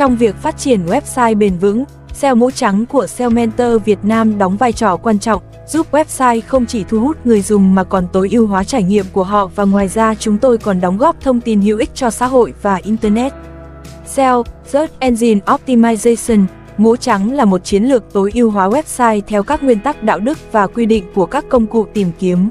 Trong 0.00 0.16
việc 0.16 0.36
phát 0.36 0.58
triển 0.58 0.86
website 0.86 1.38
bền 1.38 1.58
vững, 1.58 1.84
SEO 2.12 2.34
mũ 2.34 2.50
trắng 2.50 2.86
của 2.86 3.06
SEO 3.06 3.30
Mentor 3.30 3.82
Việt 3.84 3.98
Nam 4.02 4.38
đóng 4.38 4.56
vai 4.56 4.72
trò 4.72 4.96
quan 4.96 5.18
trọng, 5.18 5.42
giúp 5.68 5.86
website 5.92 6.40
không 6.46 6.66
chỉ 6.66 6.84
thu 6.84 7.00
hút 7.00 7.16
người 7.24 7.40
dùng 7.40 7.74
mà 7.74 7.84
còn 7.84 8.06
tối 8.12 8.28
ưu 8.32 8.46
hóa 8.46 8.64
trải 8.64 8.82
nghiệm 8.82 9.04
của 9.12 9.24
họ 9.24 9.46
và 9.46 9.64
ngoài 9.64 9.88
ra 9.88 10.14
chúng 10.14 10.38
tôi 10.38 10.58
còn 10.58 10.80
đóng 10.80 10.98
góp 10.98 11.20
thông 11.20 11.40
tin 11.40 11.60
hữu 11.60 11.78
ích 11.78 11.90
cho 11.94 12.10
xã 12.10 12.26
hội 12.26 12.52
và 12.62 12.76
Internet. 12.76 13.32
SEO, 14.06 14.44
Search 14.66 14.92
Engine 14.98 15.40
Optimization, 15.46 16.44
mũ 16.76 16.96
trắng 16.96 17.32
là 17.32 17.44
một 17.44 17.64
chiến 17.64 17.84
lược 17.84 18.12
tối 18.12 18.30
ưu 18.34 18.50
hóa 18.50 18.68
website 18.68 19.20
theo 19.26 19.42
các 19.42 19.62
nguyên 19.62 19.80
tắc 19.80 20.02
đạo 20.02 20.18
đức 20.18 20.38
và 20.52 20.66
quy 20.66 20.86
định 20.86 21.04
của 21.14 21.26
các 21.26 21.44
công 21.48 21.66
cụ 21.66 21.86
tìm 21.94 22.10
kiếm. 22.18 22.48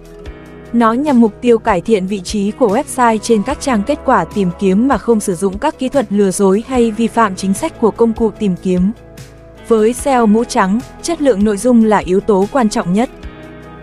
Nó 0.73 0.93
nhằm 0.93 1.21
mục 1.21 1.33
tiêu 1.41 1.59
cải 1.59 1.81
thiện 1.81 2.07
vị 2.07 2.19
trí 2.19 2.51
của 2.51 2.67
website 2.67 3.17
trên 3.17 3.43
các 3.43 3.61
trang 3.61 3.83
kết 3.87 3.99
quả 4.05 4.25
tìm 4.25 4.49
kiếm 4.59 4.87
mà 4.87 4.97
không 4.97 5.19
sử 5.19 5.35
dụng 5.35 5.57
các 5.57 5.79
kỹ 5.79 5.89
thuật 5.89 6.05
lừa 6.09 6.31
dối 6.31 6.63
hay 6.67 6.91
vi 6.91 7.07
phạm 7.07 7.35
chính 7.35 7.53
sách 7.53 7.79
của 7.79 7.91
công 7.91 8.13
cụ 8.13 8.31
tìm 8.39 8.55
kiếm. 8.63 8.91
Với 9.67 9.93
SEO 9.93 10.25
mũ 10.25 10.43
trắng, 10.43 10.79
chất 11.01 11.21
lượng 11.21 11.43
nội 11.43 11.57
dung 11.57 11.83
là 11.85 11.97
yếu 11.97 12.19
tố 12.19 12.45
quan 12.51 12.69
trọng 12.69 12.93
nhất. 12.93 13.09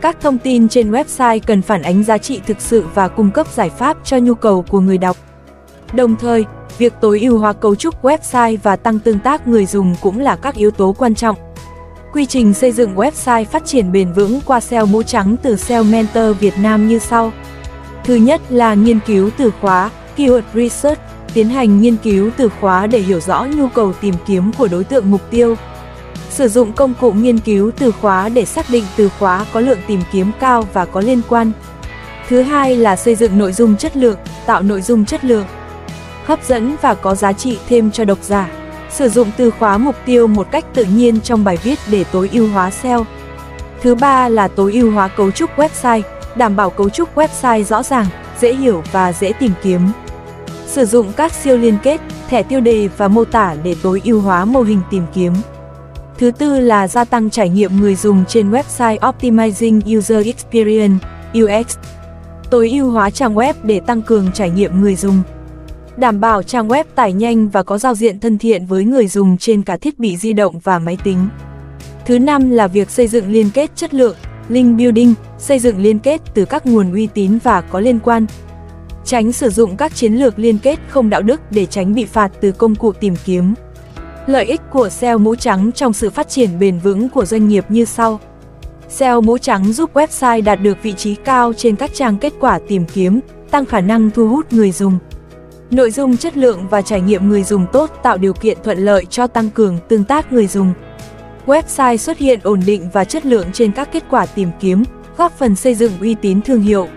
Các 0.01 0.21
thông 0.21 0.39
tin 0.39 0.69
trên 0.69 0.93
website 0.93 1.41
cần 1.47 1.63
phản 1.63 1.83
ánh 1.83 2.05
giá 2.05 2.19
trị 2.19 2.41
thực 2.47 2.61
sự 2.61 2.85
và 2.95 3.09
cung 3.09 3.31
cấp 3.31 3.47
giải 3.55 3.71
pháp 3.71 3.97
cho 4.05 4.17
nhu 4.17 4.35
cầu 4.35 4.65
của 4.69 4.81
người 4.81 4.99
đọc. 4.99 5.17
Đồng 5.93 6.17
thời, 6.17 6.45
việc 6.79 6.93
tối 7.01 7.21
ưu 7.21 7.39
hóa 7.39 7.53
cấu 7.53 7.75
trúc 7.75 8.03
website 8.03 8.57
và 8.63 8.77
tăng 8.77 8.99
tương 8.99 9.19
tác 9.19 9.49
người 9.49 9.67
dùng 9.67 9.95
cũng 10.01 10.21
là 10.21 10.37
các 10.37 10.55
yếu 10.55 10.71
tố 10.71 10.95
quan 10.99 11.15
trọng. 11.15 11.46
Quy 12.17 12.27
trình 12.27 12.55
xây 12.55 12.73
dựng 12.73 12.95
website 12.95 13.45
phát 13.45 13.65
triển 13.65 13.93
bền 13.93 14.13
vững 14.13 14.41
qua 14.47 14.61
SEO 14.61 14.87
mũ 14.87 15.03
trắng 15.03 15.37
từ 15.43 15.57
SEO 15.57 15.85
Mentor 15.85 16.37
Việt 16.41 16.55
Nam 16.59 16.89
như 16.89 16.99
sau. 16.99 17.33
Thứ 18.05 18.15
nhất 18.15 18.41
là 18.49 18.75
nghiên 18.75 18.99
cứu 19.07 19.31
từ 19.37 19.51
khóa, 19.61 19.91
keyword 20.17 20.43
research, 20.55 21.01
tiến 21.35 21.49
hành 21.49 21.81
nghiên 21.81 21.97
cứu 21.97 22.31
từ 22.37 22.49
khóa 22.61 22.87
để 22.87 22.99
hiểu 22.99 23.21
rõ 23.21 23.47
nhu 23.57 23.69
cầu 23.69 23.93
tìm 23.93 24.15
kiếm 24.27 24.53
của 24.59 24.69
đối 24.69 24.85
tượng 24.85 25.11
mục 25.11 25.21
tiêu. 25.31 25.55
Sử 26.31 26.49
dụng 26.49 26.73
công 26.73 26.95
cụ 27.01 27.13
nghiên 27.13 27.39
cứu 27.39 27.71
từ 27.79 27.93
khóa 27.93 28.29
để 28.29 28.45
xác 28.45 28.67
định 28.71 28.85
từ 28.97 29.09
khóa 29.19 29.47
có 29.53 29.61
lượng 29.61 29.81
tìm 29.87 30.01
kiếm 30.13 30.31
cao 30.41 30.69
và 30.73 30.85
có 30.85 31.01
liên 31.01 31.21
quan. 31.29 31.53
Thứ 32.29 32.43
hai 32.43 32.77
là 32.77 32.97
xây 32.97 33.15
dựng 33.15 33.39
nội 33.39 33.53
dung 33.53 33.77
chất 33.77 33.97
lượng, 33.97 34.19
tạo 34.47 34.63
nội 34.63 34.83
dung 34.83 35.05
chất 35.05 35.25
lượng, 35.25 35.47
hấp 36.25 36.45
dẫn 36.45 36.77
và 36.83 36.95
có 36.95 37.15
giá 37.15 37.33
trị 37.33 37.59
thêm 37.69 37.91
cho 37.91 38.05
độc 38.05 38.19
giả. 38.23 38.66
Sử 38.97 39.09
dụng 39.09 39.31
từ 39.37 39.51
khóa 39.51 39.79
mục 39.79 39.95
tiêu 40.07 40.27
một 40.27 40.47
cách 40.51 40.65
tự 40.75 40.85
nhiên 40.85 41.21
trong 41.21 41.45
bài 41.45 41.59
viết 41.63 41.79
để 41.91 42.05
tối 42.13 42.31
ưu 42.33 42.49
hóa 42.49 42.71
SEO. 42.71 43.07
Thứ 43.83 43.95
ba 43.95 44.29
là 44.29 44.49
tối 44.49 44.73
ưu 44.73 44.91
hóa 44.91 45.09
cấu 45.09 45.31
trúc 45.31 45.51
website, 45.57 46.03
đảm 46.37 46.57
bảo 46.57 46.71
cấu 46.71 46.89
trúc 46.89 47.15
website 47.15 47.65
rõ 47.65 47.83
ràng, 47.83 48.07
dễ 48.41 48.55
hiểu 48.55 48.83
và 48.93 49.13
dễ 49.13 49.33
tìm 49.33 49.53
kiếm. 49.63 49.81
Sử 50.67 50.85
dụng 50.85 51.13
các 51.17 51.33
siêu 51.33 51.57
liên 51.57 51.77
kết, 51.83 52.01
thẻ 52.29 52.43
tiêu 52.43 52.61
đề 52.61 52.89
và 52.97 53.09
mô 53.09 53.25
tả 53.25 53.55
để 53.63 53.77
tối 53.83 54.03
ưu 54.05 54.21
hóa 54.21 54.45
mô 54.45 54.63
hình 54.63 54.81
tìm 54.91 55.03
kiếm. 55.15 55.33
Thứ 56.19 56.31
tư 56.31 56.61
là 56.61 56.89
gia 56.89 57.05
tăng 57.05 57.31
trải 57.31 57.49
nghiệm 57.49 57.81
người 57.81 57.95
dùng 57.95 58.25
trên 58.29 58.51
website 58.51 58.99
Optimizing 58.99 59.99
User 59.99 60.27
Experience, 60.27 61.07
UX. 61.43 61.77
Tối 62.51 62.71
ưu 62.71 62.91
hóa 62.91 63.11
trang 63.11 63.35
web 63.35 63.55
để 63.63 63.81
tăng 63.81 64.03
cường 64.03 64.33
trải 64.33 64.51
nghiệm 64.51 64.81
người 64.81 64.95
dùng. 64.97 65.23
Đảm 65.97 66.21
bảo 66.21 66.43
trang 66.43 66.69
web 66.69 66.85
tải 66.95 67.13
nhanh 67.13 67.49
và 67.49 67.63
có 67.63 67.79
giao 67.79 67.95
diện 67.95 68.21
thân 68.21 68.39
thiện 68.39 68.67
với 68.67 68.85
người 68.85 69.07
dùng 69.07 69.39
trên 69.39 69.63
cả 69.63 69.77
thiết 69.77 69.99
bị 69.99 70.17
di 70.17 70.33
động 70.33 70.59
và 70.59 70.79
máy 70.79 70.99
tính. 71.05 71.29
Thứ 72.07 72.19
năm 72.19 72.51
là 72.51 72.67
việc 72.67 72.91
xây 72.91 73.09
dựng 73.09 73.31
liên 73.33 73.51
kết 73.55 73.71
chất 73.77 73.95
lượng, 73.95 74.17
link 74.49 74.79
building, 74.79 75.15
xây 75.39 75.59
dựng 75.59 75.79
liên 75.79 75.99
kết 75.99 76.21
từ 76.35 76.45
các 76.45 76.67
nguồn 76.67 76.93
uy 76.93 77.07
tín 77.07 77.39
và 77.43 77.61
có 77.61 77.81
liên 77.81 77.99
quan. 77.99 78.27
Tránh 79.05 79.33
sử 79.33 79.51
dụng 79.51 79.77
các 79.77 79.95
chiến 79.95 80.15
lược 80.15 80.39
liên 80.39 80.59
kết 80.59 80.79
không 80.89 81.11
đạo 81.11 81.23
đức 81.23 81.41
để 81.51 81.67
tránh 81.67 81.95
bị 81.95 82.05
phạt 82.05 82.33
từ 82.41 82.53
công 82.53 82.75
cụ 82.75 82.93
tìm 82.93 83.15
kiếm. 83.25 83.55
Lợi 84.27 84.45
ích 84.45 84.61
của 84.73 84.89
SEO 84.89 85.19
mũ 85.19 85.35
trắng 85.35 85.73
trong 85.73 85.93
sự 85.93 86.11
phát 86.11 86.29
triển 86.29 86.59
bền 86.59 86.79
vững 86.79 87.09
của 87.09 87.25
doanh 87.25 87.49
nghiệp 87.49 87.65
như 87.69 87.85
sau. 87.85 88.21
SEO 88.89 89.21
mũ 89.21 89.39
trắng 89.39 89.73
giúp 89.73 89.91
website 89.95 90.45
đạt 90.45 90.63
được 90.63 90.83
vị 90.83 90.93
trí 90.93 91.15
cao 91.15 91.53
trên 91.57 91.77
các 91.77 91.91
trang 91.95 92.19
kết 92.19 92.33
quả 92.41 92.59
tìm 92.69 92.85
kiếm, 92.93 93.21
tăng 93.51 93.67
khả 93.67 93.81
năng 93.81 94.11
thu 94.11 94.29
hút 94.29 94.53
người 94.53 94.73
dùng. 94.73 94.99
Nội 95.71 95.91
dung 95.91 96.17
chất 96.17 96.37
lượng 96.37 96.69
và 96.71 96.83
trải 96.83 97.01
nghiệm 97.01 97.29
người 97.29 97.43
dùng 97.43 97.67
tốt 97.73 97.91
tạo 98.03 98.19
điều 98.19 98.33
kiện 98.33 98.59
thuận 98.65 98.79
lợi 98.79 99.05
cho 99.11 99.27
tăng 99.27 99.51
cường 99.51 99.79
tương 99.89 100.05
tác 100.05 100.33
người 100.33 100.47
dùng. 100.47 100.73
Website 101.47 101.97
xuất 101.97 102.19
hiện 102.19 102.41
ổn 102.43 102.61
định 102.67 102.89
và 102.93 103.05
chất 103.05 103.27
lượng 103.27 103.47
trên 103.53 103.73
các 103.73 103.93
kết 103.93 104.05
quả 104.11 104.27
tìm 104.27 104.51
kiếm, 104.61 104.85
góp 105.17 105.39
phần 105.39 105.57
xây 105.57 105.75
dựng 105.75 105.93
uy 106.01 106.15
tín 106.15 106.41
thương 106.43 106.61
hiệu. 106.61 106.89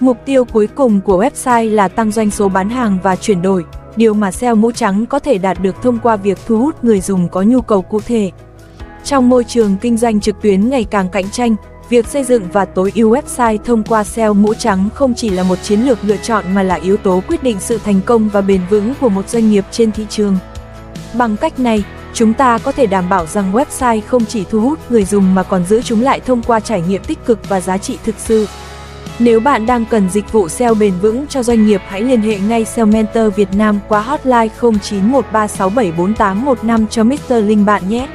Mục 0.00 0.16
tiêu 0.24 0.44
cuối 0.44 0.66
cùng 0.66 1.00
của 1.00 1.24
website 1.24 1.74
là 1.74 1.88
tăng 1.88 2.10
doanh 2.10 2.30
số 2.30 2.48
bán 2.48 2.70
hàng 2.70 2.98
và 3.02 3.16
chuyển 3.16 3.42
đổi, 3.42 3.64
điều 3.96 4.14
mà 4.14 4.30
SEO 4.30 4.54
mũ 4.54 4.72
trắng 4.72 5.06
có 5.06 5.18
thể 5.18 5.38
đạt 5.38 5.62
được 5.62 5.82
thông 5.82 5.98
qua 6.02 6.16
việc 6.16 6.38
thu 6.46 6.58
hút 6.58 6.84
người 6.84 7.00
dùng 7.00 7.28
có 7.28 7.42
nhu 7.42 7.60
cầu 7.60 7.82
cụ 7.82 8.00
thể. 8.00 8.30
Trong 9.04 9.28
môi 9.28 9.44
trường 9.44 9.76
kinh 9.80 9.96
doanh 9.96 10.20
trực 10.20 10.42
tuyến 10.42 10.68
ngày 10.70 10.84
càng 10.84 11.08
cạnh 11.08 11.30
tranh, 11.30 11.56
việc 11.88 12.06
xây 12.06 12.24
dựng 12.24 12.48
và 12.52 12.64
tối 12.64 12.92
ưu 12.94 13.10
website 13.10 13.58
thông 13.64 13.84
qua 13.84 14.04
SEO 14.04 14.34
mũ 14.34 14.54
trắng 14.54 14.88
không 14.94 15.14
chỉ 15.14 15.30
là 15.30 15.42
một 15.42 15.58
chiến 15.62 15.80
lược 15.80 15.98
lựa 16.02 16.16
chọn 16.16 16.44
mà 16.54 16.62
là 16.62 16.74
yếu 16.74 16.96
tố 16.96 17.22
quyết 17.28 17.42
định 17.42 17.56
sự 17.60 17.78
thành 17.84 18.00
công 18.06 18.28
và 18.28 18.40
bền 18.40 18.60
vững 18.70 18.94
của 19.00 19.08
một 19.08 19.28
doanh 19.28 19.50
nghiệp 19.50 19.64
trên 19.70 19.92
thị 19.92 20.06
trường. 20.10 20.38
Bằng 21.14 21.36
cách 21.36 21.58
này, 21.58 21.84
chúng 22.14 22.34
ta 22.34 22.58
có 22.58 22.72
thể 22.72 22.86
đảm 22.86 23.08
bảo 23.08 23.26
rằng 23.26 23.52
website 23.52 24.00
không 24.06 24.24
chỉ 24.24 24.44
thu 24.50 24.60
hút 24.60 24.78
người 24.90 25.04
dùng 25.04 25.34
mà 25.34 25.42
còn 25.42 25.64
giữ 25.64 25.82
chúng 25.82 26.02
lại 26.02 26.20
thông 26.20 26.42
qua 26.42 26.60
trải 26.60 26.82
nghiệm 26.88 27.04
tích 27.04 27.26
cực 27.26 27.48
và 27.48 27.60
giá 27.60 27.78
trị 27.78 27.98
thực 28.04 28.14
sự. 28.18 28.46
Nếu 29.18 29.40
bạn 29.40 29.66
đang 29.66 29.84
cần 29.84 30.10
dịch 30.10 30.32
vụ 30.32 30.48
SEO 30.48 30.74
bền 30.74 30.94
vững 31.02 31.26
cho 31.26 31.42
doanh 31.42 31.66
nghiệp 31.66 31.80
hãy 31.86 32.00
liên 32.00 32.20
hệ 32.20 32.38
ngay 32.38 32.64
SEO 32.64 32.86
Mentor 32.86 33.34
Việt 33.34 33.48
Nam 33.54 33.78
qua 33.88 34.00
hotline 34.00 34.48
0913674815 34.60 36.86
cho 36.90 37.04
Mr. 37.04 37.16
Linh 37.28 37.64
bạn 37.64 37.88
nhé. 37.88 38.08